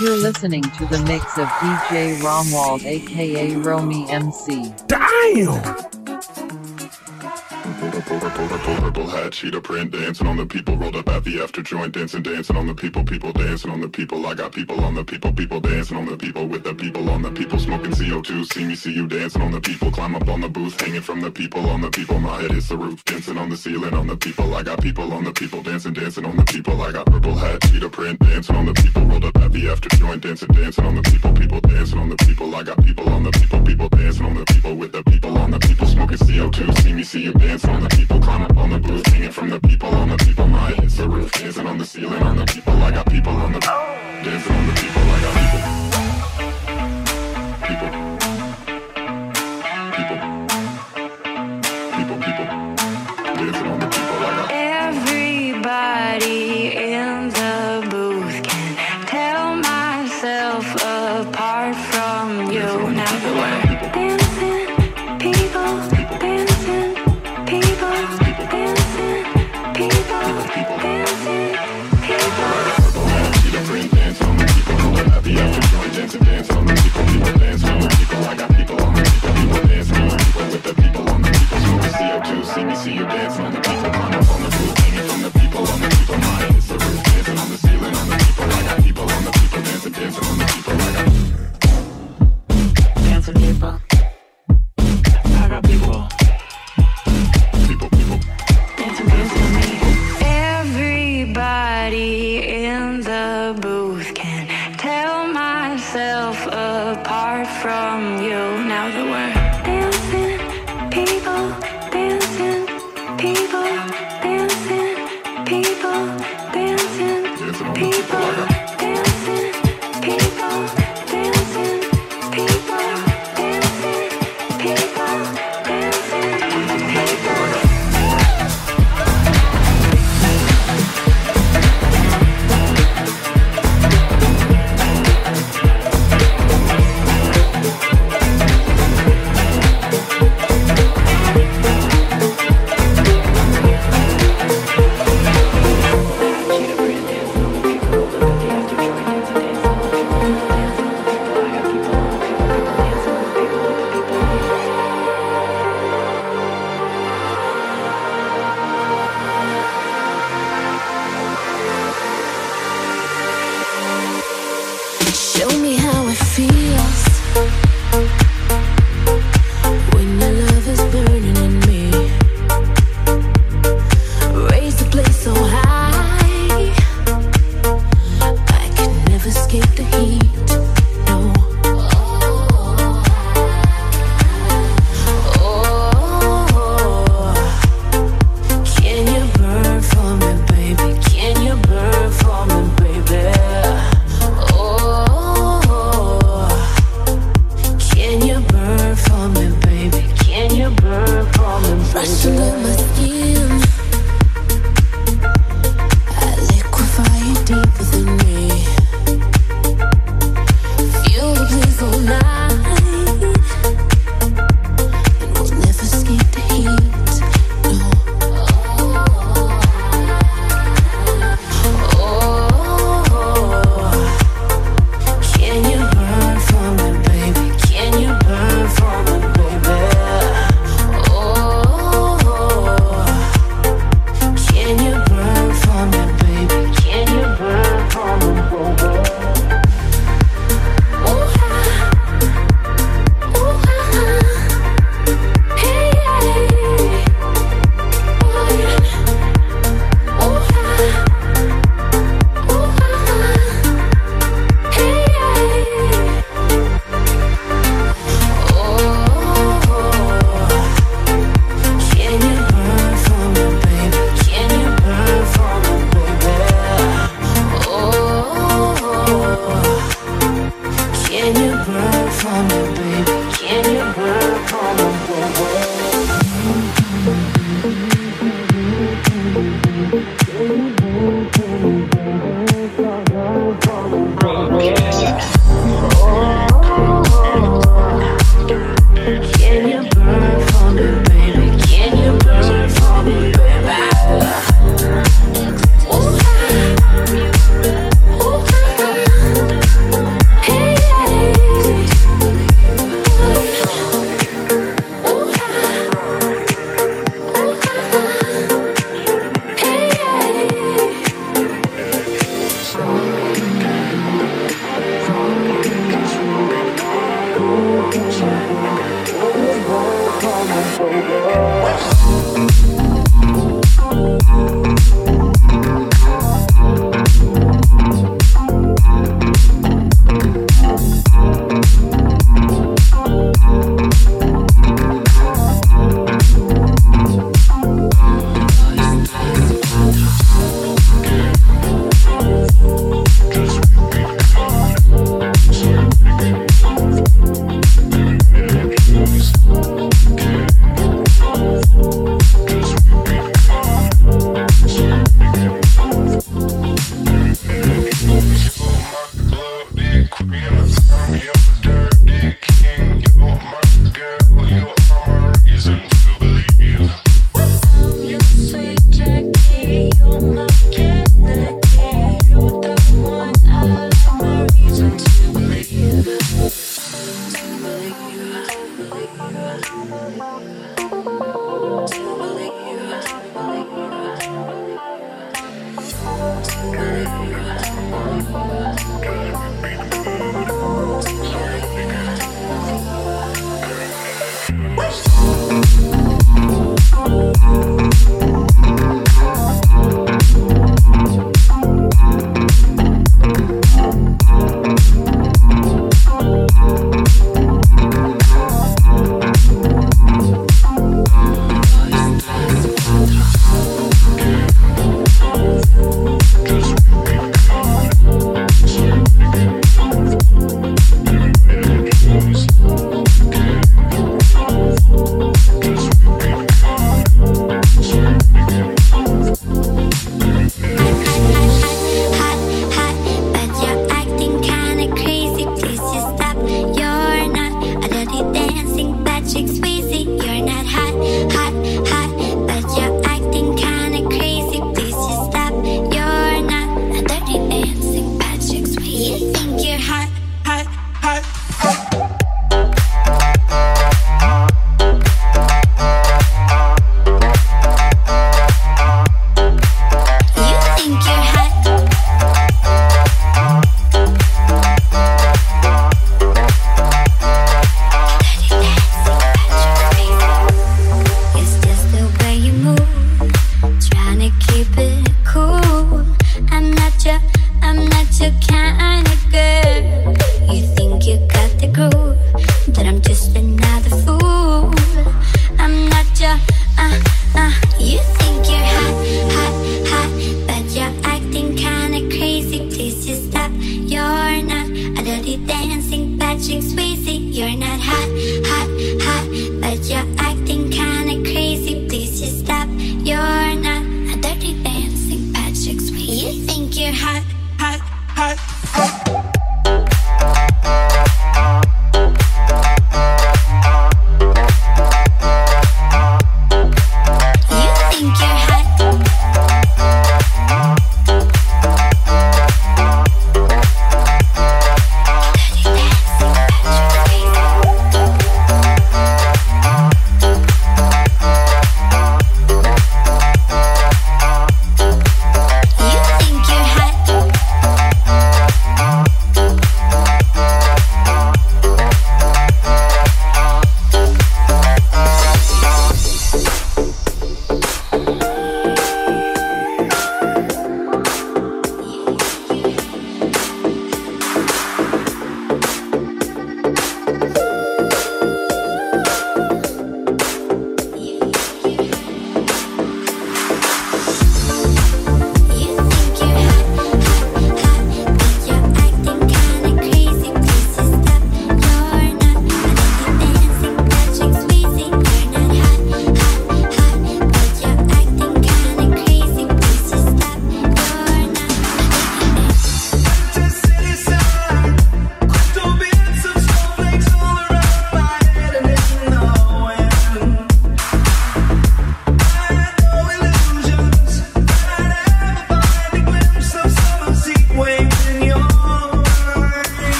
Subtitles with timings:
[0.00, 4.74] You're listening to the mix of DJ Romuald aka Romy MC.
[4.88, 5.93] Damn!
[8.06, 11.62] Purple, purple, purple hat, cheetah print, dancing on the people, rolled up at the after
[11.62, 14.26] joint, dancing, dancing on the people, people dancing on the people.
[14.26, 17.22] I got people on the people, people dancing on the people, with the people on
[17.22, 18.52] the people, smoking CO2.
[18.52, 21.22] See me, see you dancing on the people, climb up on the booth, hanging from
[21.22, 22.18] the people on the people.
[22.18, 24.54] My head is the roof, dancing on the ceiling on the people.
[24.54, 26.82] I got people on the people, dancing, dancing on the people.
[26.82, 29.88] I got purple hat, cheetah print, dancing on the people, rolled up at the after
[29.96, 32.54] joint, dancing, dancing on the people, people dancing on the people.
[32.54, 35.50] I got people on the people, people dancing on the people, with the people on
[35.52, 36.82] the people, smoking CO2.
[36.82, 39.50] See me, see you dancing on the people, climb up on the booth, hanging from
[39.50, 40.46] the people on the people.
[40.46, 42.72] My head's the roof, dancing on the ceiling on the people.
[42.74, 45.02] I got people on the dancing on the people.
[45.02, 45.34] I got.
[45.34, 45.93] People.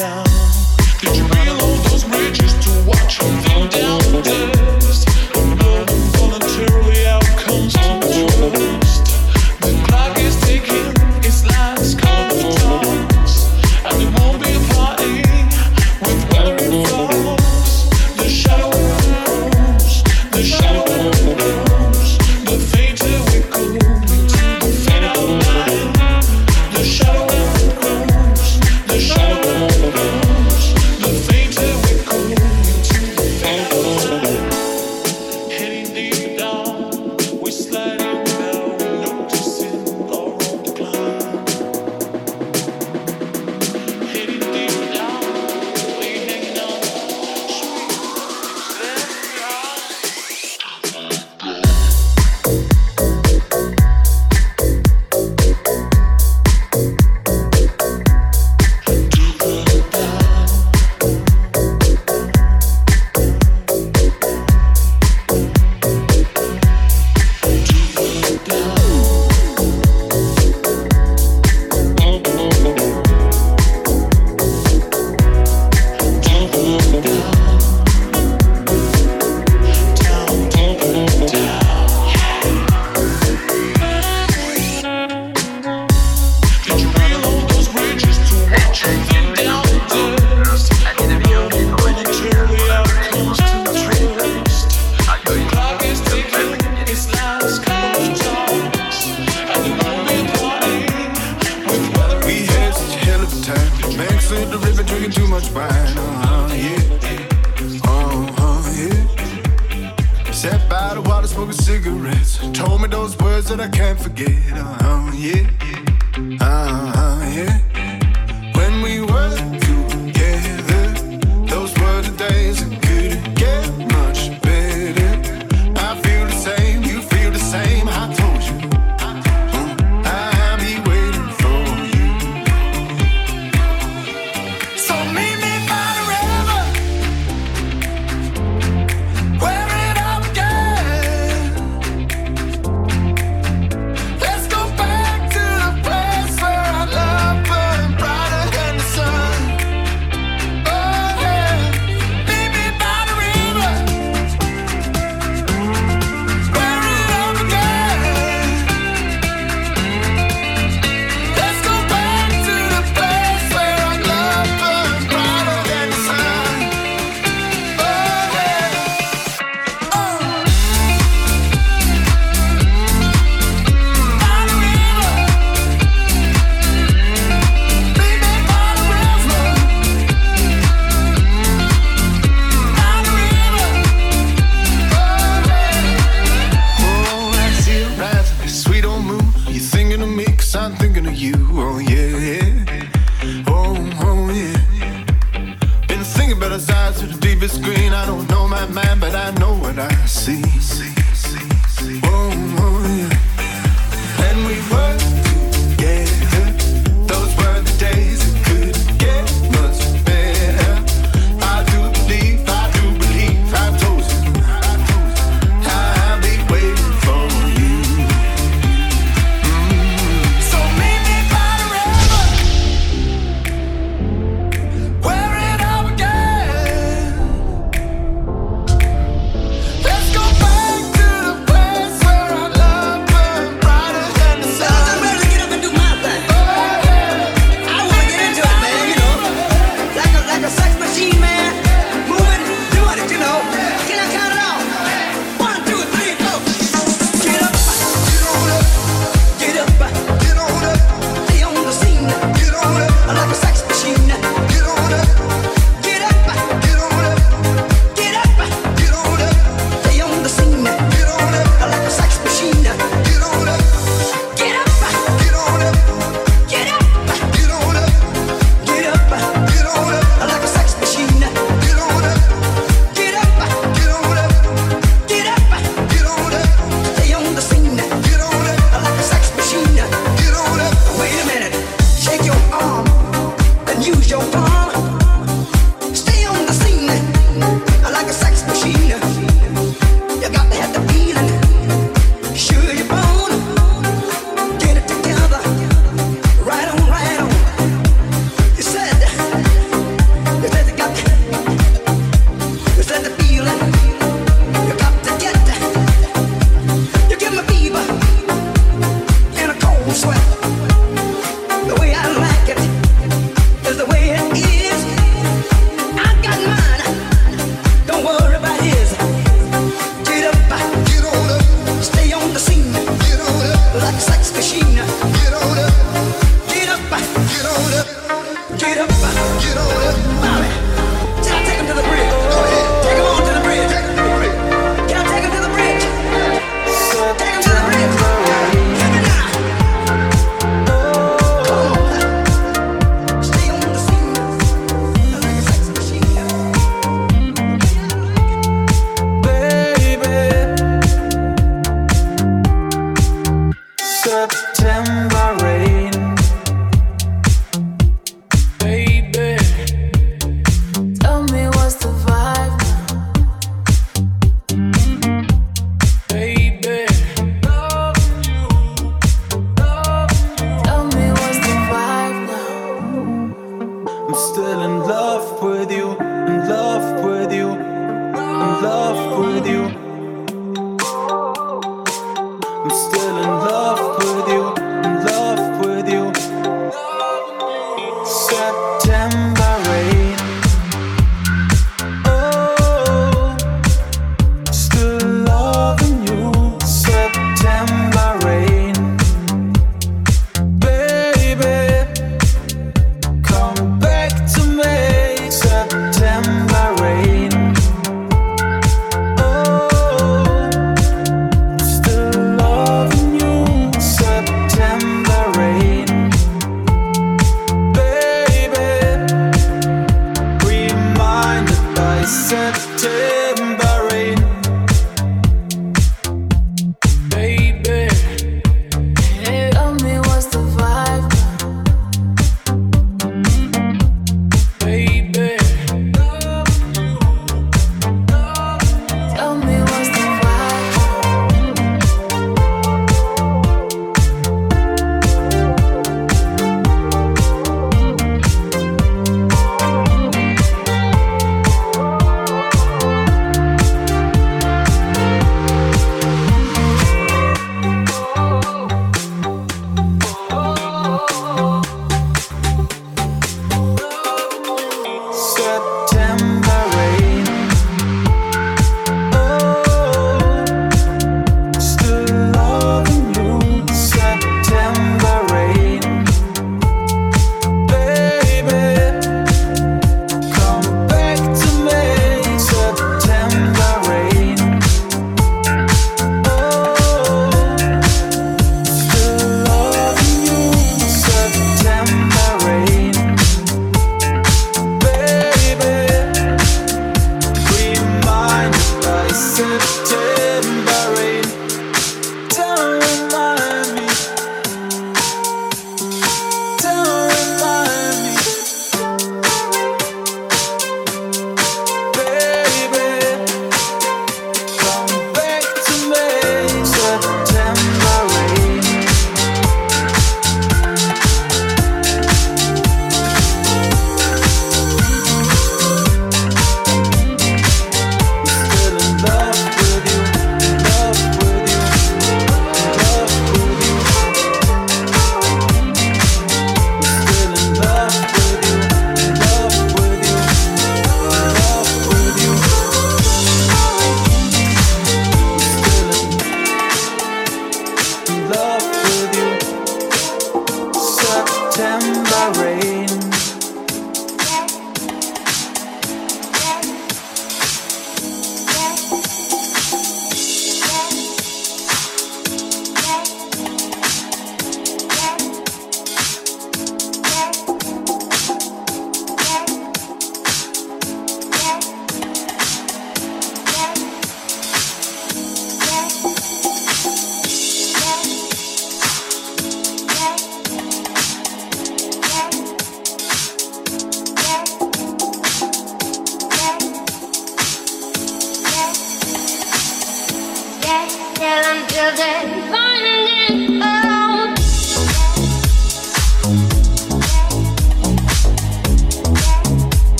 [0.00, 0.39] Down.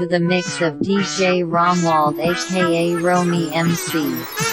[0.00, 4.49] To the mix of DJ Romuald aka Romy MC.